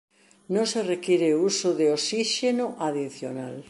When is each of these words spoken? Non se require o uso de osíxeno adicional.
Non 0.53 0.65
se 0.71 0.81
require 0.93 1.27
o 1.33 1.41
uso 1.49 1.69
de 1.79 1.85
osíxeno 1.97 2.65
adicional. 2.89 3.55